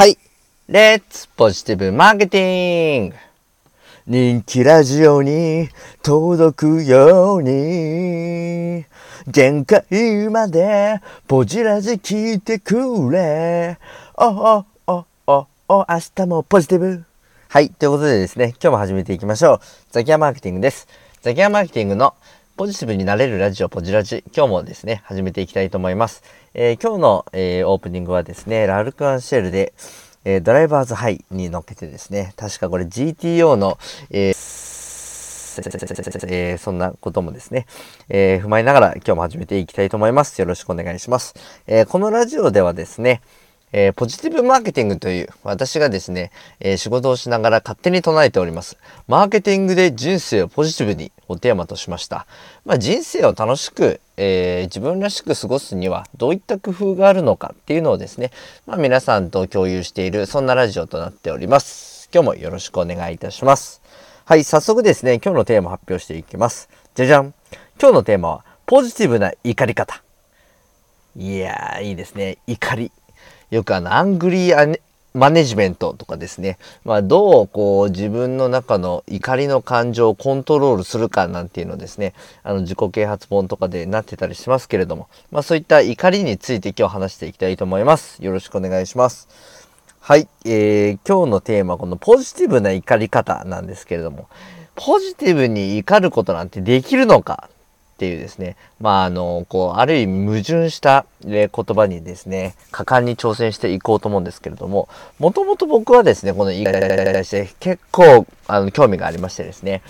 [0.00, 0.16] はい。
[0.66, 3.16] レッツポジティブマーケティング
[4.06, 5.68] 人気ラジオに
[6.02, 8.86] 届くように
[9.26, 9.84] 限界
[10.30, 13.78] までポジラジ聞いてくれ
[14.16, 17.04] おおおおお明日もポジティブ
[17.50, 17.68] はい。
[17.68, 19.60] ということでですね、今日も始めていきましょう。
[19.90, 20.88] ザキヤマーケティングです。
[21.20, 22.14] ザキヤマーケティングの
[22.60, 24.22] ポジティブになれるラジオポジラジ。
[24.36, 26.22] 今日もですね、始めていきたいと思います。
[26.52, 29.72] えー、今日の、えー、オープニングはですね、ラルクアンシェルで、
[30.26, 33.78] えー、ドライバーズハイに乗っけてですね、確かこれ GTO の、
[34.10, 37.64] ええー、そんなこともですね、
[38.10, 40.38] えー、踏まえながら今日も始めていきたいと思います。
[40.38, 41.34] よろしくお願いします。
[41.66, 43.22] えー、このラジオではですね、
[43.72, 48.76] えー、ポジティブマーケティングという私がですね、えー、仕事をしながら勝手に唱えております。
[49.06, 52.26] マーケティングで人生をポジティブにをテーマとしました。
[52.64, 58.32] まあ、人生を楽しく、えー、自分らしく過ごすにはどういった工夫があるのかっていうのをですね、
[58.66, 62.08] まあ、皆さんと共有しているそんなラジオとなっております。
[62.12, 63.80] 今日もよろしくお願いいたします。
[64.24, 66.68] はい、早速ですね、今日のテーマ発表していきます。
[66.94, 67.34] じゃじゃん。
[67.80, 70.02] 今日のテーマはポジティブな怒り方。
[71.16, 72.38] いやー、いいですね。
[72.46, 72.92] 怒り。
[73.50, 74.80] よくあの、アングリー
[75.12, 88.24] マネジメントとかですね、まあ、どうこう自分の中の怒りの感情をコントロールするかなんていうのですね、あの自己啓発本とかでなってたりしますけれども、まあ、そういった怒りについて今日話していきたいと思います。
[88.24, 89.28] よろしくお願いします。
[89.98, 94.28] はい、えー、今日のテーマこのポジティブな怒り方なんですけれども、
[94.76, 97.50] ポジティブに怒ることなんてできるのか
[98.00, 109.82] っていうですね、まあ、あの、こう、ある意味矛盾した、言葉にですね、果敢に挑戦していこうと思うんですけれども、もともと僕はですね、この言い方に対して結構、あの、興味がありましてですね、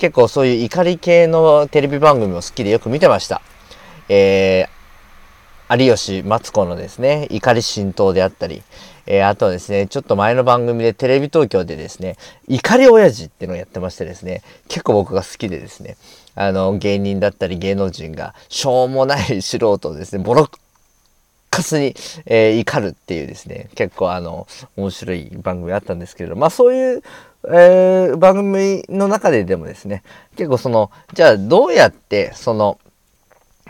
[0.00, 3.40] 結構そういう怒り系のテレビ番組を好きでよく見てました。
[4.08, 8.64] えー、有吉マツコのですね、怒り浸透であったり、
[9.06, 12.16] えー、あとはですね、ちょっと前の番組でテレビ東京でですね、
[12.48, 15.96] 怒り親父っていうのをやってましてですね、結構僕が好きでですね、
[16.34, 20.58] あの、芸人だったり芸能人が、しょうもない素人をですね、ボロッ
[21.50, 21.94] カスに、
[22.24, 27.02] えー、怒るっていうですね、結構あの、面白い番組あったんですけれど、まあそういう、
[27.48, 30.02] えー、番組の中ででもですね、
[30.36, 32.78] 結構その、じゃあどうやって、その、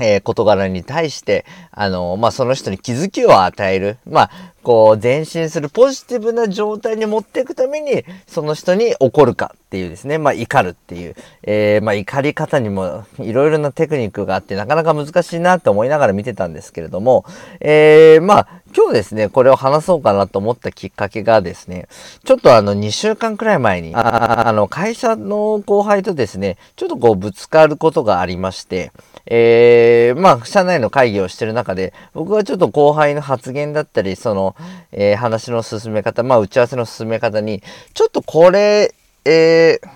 [0.01, 3.99] えー、事柄に対して、あの、まあ、その人に気づきを与える。
[4.09, 4.31] まあ、
[4.63, 17.25] こう、前進するポジティブな状態に持っていくために、その人に怒るかっていうですね、まあ、怒るっていう、えー、まあ、怒り方にもいろいろなテクニックがあって、なかなか難しいなって思いながら見てたんですけれども、
[17.61, 21.89] えー、まあ、今日ですね、これを話そうかなと思ったきっかけがですね、
[22.25, 28.93] ちょっとあの、2週間くらい前に、ああの、会社の後輩とですね、ちょっとこう、ぶつかることがありまして、
[29.27, 34.52] えー、まあ、社内の会議をしてる中で、僕はちょっと後輩の発言だったり、その、
[34.93, 37.63] えー、話の進め方、まあ、打ち合わせの進め方に、
[37.95, 39.89] ちょっとこれ、えー、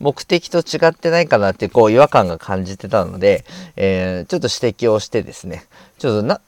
[0.00, 3.44] 目的と違ってないかなってこう違和感が感じてたので、
[3.76, 5.64] えー、ちょっと指摘をしてですね、
[5.98, 6.40] ちょっとな、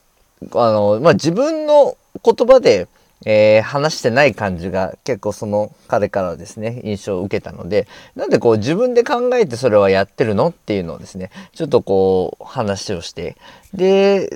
[0.54, 2.88] あの、まあ、自分の言葉で、
[3.25, 13.37] えー、話してない感じが結構その彼からですね、印象を受けたので、なんでこう自分で考えてそれはやってるのっていうのをですね、ちょっとこう話をして、
[13.72, 14.28] で、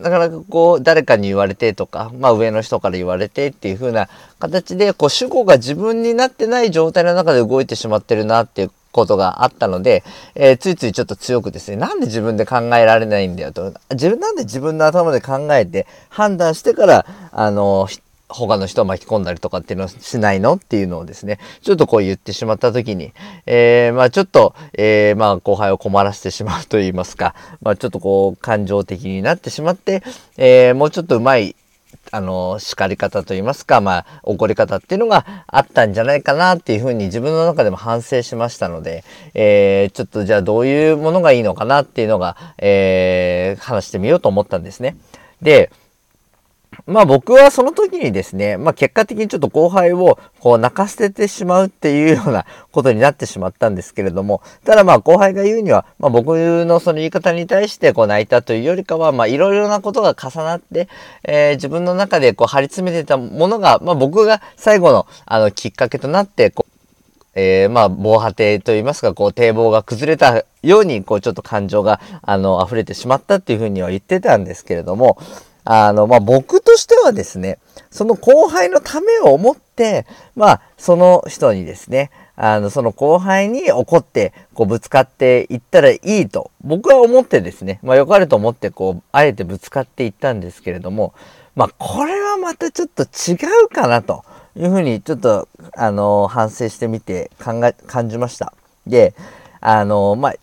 [0.00, 10.02] なかなかこう誰かに言われてとか、まあ上の人から言われてっていう風な形で、こう主語が自分になってない状態の中で動いてしまってるなっていうことがあったので、
[10.34, 17.86] えー、ついついちょっと強くですね、なんで自分で考えられないんだよと、自分なんで自分の頭で考えて判断してから、あの、
[18.32, 23.12] 他の人を巻き込んだりとかっていうのをしないのっていうのをですね、ちょっとこう言ってしまった時に、
[23.46, 30.02] えー、まあちょっと、えー、まあ後輩を困らせてしまうと言いますか、まあちょっとこう感情的になってしまって、
[30.36, 31.56] えー、もうちょっとうまい、
[32.12, 39.04] あの、叱り方と言いますか、まあ怒り方っていうのがあったんじゃないかなっていうふうに自分の中でも反省しましたので、
[39.34, 44.96] えー、ちょっとじゃあどういうものがいいのかなっていうのが、えー、話してみようと思ったんですね。
[45.42, 45.70] で、
[46.86, 56.28] まあ僕はその時にですね、まあ結果的にちょっと後輩をこう泣かせてしまうっていうようなことになってしまったんですけれども、ただまあ後輩が言うには、まあ僕
[56.64, 60.88] のその言い方に対してこう泣いたというよりかは、まあいろいろなことが重なって、
[61.24, 66.70] えー、自分の中でこう張り詰めてたものが、まあ僕が最後のあのきっかけとなって、こう
[67.34, 75.16] えー、まあ、防波堤といいますか、こう、堤防が崩れたように、こう、ちょっと感情が、あの、溢れてしまったっていうふうには言ってたんですけれども、
[75.72, 77.60] あの、まあ、僕としてはですね、
[77.92, 91.14] その後輩のためを思って、まあ、その人にですね、あの、その後輩に怒って、こう、ぶつかっていったらいいと、僕は思ってですね、まあ、良かれと思って、こう、あえてぶつかっていったんですけれども、
[91.54, 94.24] まあ、これはまたちょっと違うかなと
[94.56, 95.46] いうふうに、ちょっと、
[95.76, 98.54] あの、反省してみて考え、感じました。
[98.88, 99.14] で、
[99.60, 100.34] あの、まあ、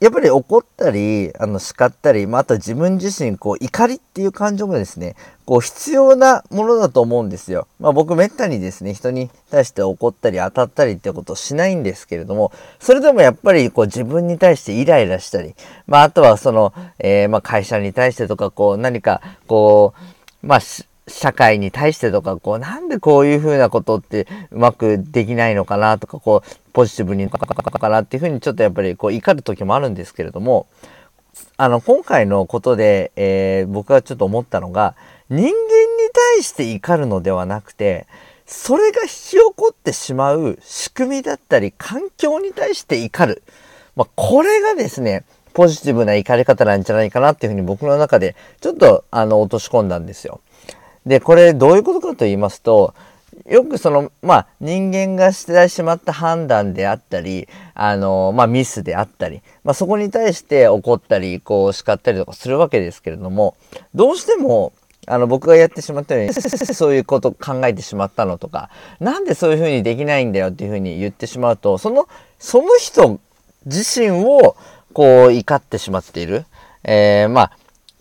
[0.00, 5.14] やっぱり怒ったり、あの、叱ったり、まあ、と自分自身、こう、怒りっていう感情もですね、
[5.44, 7.68] こう、必要なものだと思うんですよ。
[7.78, 15.54] まあ、僕、めったにですね、人に対して怒ったり、当たったりってことをしないんですけれども、それでもやっぱり、こう、自分に対してイライラしたり、
[15.86, 19.92] まあ、あとは、その、えー、まあ、会社に対してとか、こう、何か、こ
[20.42, 20.60] う、まあ、
[21.10, 30.66] 社会に対してとか、こう、なんでこういうふうなことってうまくできないのかなとか、こう、ポジティブにかかなっていうふうにちょっとやっぱりこう怒る時もあるんですけれども、
[31.56, 34.94] あの、今回のことで、えー、僕はちょっと思ったのが、
[35.28, 35.54] 人間に
[36.36, 38.06] 対して怒るのではなくて、
[38.46, 43.42] それが引き起こってしまう仕組みだったり、環境に対して怒る。
[43.94, 50.40] まあ、これがですね、ポジティブな怒り方なんじゃないかなっていうふうに僕の中でちょっとあの落とし込んだんですよ。
[51.06, 52.94] で、これどういうことかと言いますと、
[53.46, 63.56] よくその、まあ、人間がしてしまった判断であったり、あの、まあ、ミスであったり、まあ、そこに対して怒ったり、こう、叱ったりとかするわけですけれども、
[63.94, 64.72] どうしても、
[65.06, 68.68] あの、僕がやってしまったように、そういうこと考えてしまったのとか、
[69.00, 72.08] なんでそういうふうにできないんだよっていうふうに言ってしまうと、その、
[72.38, 73.18] その人
[73.64, 74.56] 自身を、
[74.92, 76.44] こう、怒ってしまっている。
[76.84, 77.52] えー、まあ、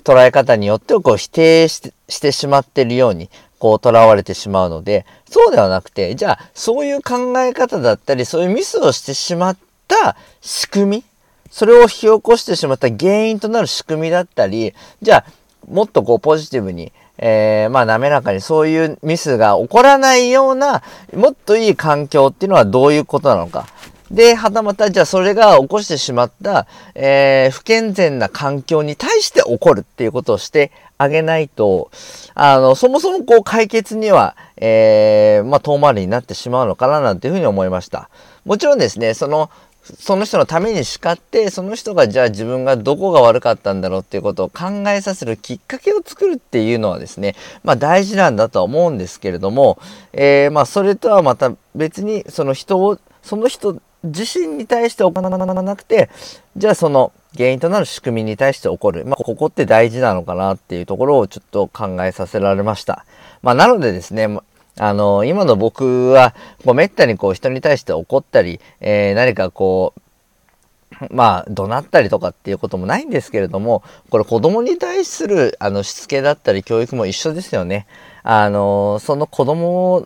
[0.03, 3.29] 捉え方によってこう否定してしてしまってるように
[3.59, 9.57] こう囚われてしまうので、そうではなくて、じゃあそういう考え方だったり、そういうミスをしてしまっ
[9.87, 11.03] た仕組み、
[11.51, 15.31] それを引き起こしてしまった原因となる仕組みだったり、じゃあ
[15.69, 20.81] もっとこうポジティブに、えー、まあ滑らかにそういうミスが起こらないような、
[21.13, 23.67] もっといい環境っていうのはどういうことなのか。
[24.11, 31.91] で、はたまた、じゃあそれが起こしてしまった、えー、不健全な環境に対して起こるっていうことをしてあげないと、
[32.33, 38.09] あの、そもそもこう解決には、えー、まあ遠回りになってしまうのかななんていうふうに思いました。
[38.45, 39.49] もちろんですね、その、
[39.97, 49.79] その人のために叱って、その人がじゃあ自分がどこが悪かったんだろうっていうことを考えさせるきっかけを作るっていうのはですね、まあ大事なんだとは思うんですけれども、
[50.13, 56.09] えー、まあそれとはまた別にその人を、その人自身に対して行わなくて、
[56.55, 59.05] じゃあその原因となる仕組みに対して起こる。
[59.05, 63.05] まあ、ここって大事なのかなっていうところをちょっと考えさせられました。
[63.41, 64.27] まあ、なのでですね、
[64.77, 70.01] あの、今の僕は、こう、めったにこう、人に対して怒ったり、えー、何かこう、
[71.11, 77.87] まあ、怒鳴ったりとかっていうこともないんですけれども、これ子供に対する、あの、しつけだったり教育も一緒ですよね。
[78.23, 80.05] あの、その子供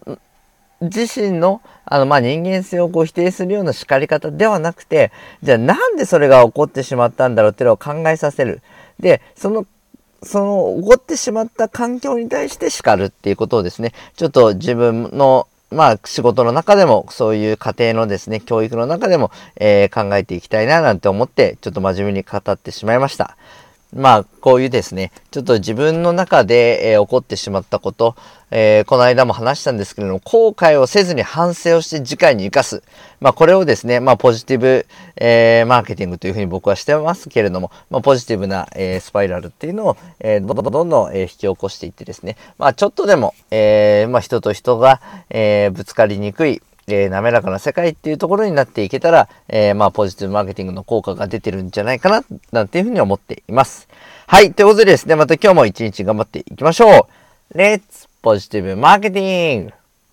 [0.83, 8.61] 自身の、あの、まあ、人間性をこう否定するような叱り方ではなくて、じゃあなんでそれが起こってしまったんだろうっていうのを考えさせる。
[8.99, 9.65] で、その、
[10.21, 23.37] その起こってしまった環境に対して叱るっていうことをですね、ちょっと自分のまあ、仕事の中でも、そういう家庭のですね、教育の中でも、えー、考えていきたいな、なんて思って、ちょっと真面目に語ってしまいました。
[23.95, 28.15] まあ、こういうですね、ちょっと自分の中で、えー、起こってしまったこと、
[28.49, 32.83] えー、この間も話したんですけれども、後悔をせずに反省をして次回に生かす。
[33.19, 53.87] まあ、これをですね、まあ、ポジティブ、えー、マーケティングというふうに僕はしてますけれども、まあ、ポジティブな、えスパイラルっていうのを、えどんどんどんどん、え引き起こしていってですね、まあ、ちょっとでも、えまあ、人と人が、えぶつかりにくい、えー、滑らかな世界っていうところになっていけたら、えー、まあ、ポジティブマーケティングの効果が出てるんじゃないかな、なんていうふうに思っています。
[54.27, 54.53] はい。
[54.53, 57.07] ということでですね、また今日も一日頑張っていきましょ
[57.53, 57.57] う。
[57.57, 59.82] レッツポジティブマーケティング